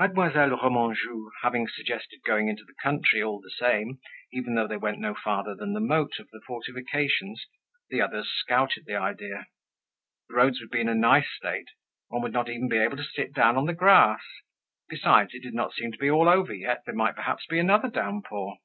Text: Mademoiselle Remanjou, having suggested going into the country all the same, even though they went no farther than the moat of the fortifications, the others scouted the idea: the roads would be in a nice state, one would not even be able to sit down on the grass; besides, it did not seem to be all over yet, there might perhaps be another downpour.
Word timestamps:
Mademoiselle 0.00 0.50
Remanjou, 0.58 1.28
having 1.44 1.68
suggested 1.68 2.22
going 2.26 2.48
into 2.48 2.64
the 2.64 2.74
country 2.82 3.22
all 3.22 3.40
the 3.40 3.52
same, 3.52 4.00
even 4.32 4.56
though 4.56 4.66
they 4.66 4.76
went 4.76 4.98
no 4.98 5.14
farther 5.14 5.54
than 5.54 5.74
the 5.74 5.80
moat 5.80 6.18
of 6.18 6.28
the 6.32 6.40
fortifications, 6.44 7.46
the 7.88 8.00
others 8.00 8.28
scouted 8.28 8.82
the 8.84 8.96
idea: 8.96 9.46
the 10.28 10.34
roads 10.34 10.58
would 10.60 10.70
be 10.70 10.80
in 10.80 10.88
a 10.88 10.94
nice 10.96 11.30
state, 11.30 11.68
one 12.08 12.20
would 12.20 12.32
not 12.32 12.48
even 12.48 12.68
be 12.68 12.78
able 12.78 12.96
to 12.96 13.04
sit 13.04 13.32
down 13.32 13.56
on 13.56 13.66
the 13.66 13.72
grass; 13.72 14.24
besides, 14.88 15.34
it 15.34 15.42
did 15.44 15.54
not 15.54 15.72
seem 15.72 15.92
to 15.92 15.98
be 15.98 16.10
all 16.10 16.28
over 16.28 16.52
yet, 16.52 16.82
there 16.84 16.92
might 16.92 17.14
perhaps 17.14 17.46
be 17.46 17.60
another 17.60 17.86
downpour. 17.88 18.56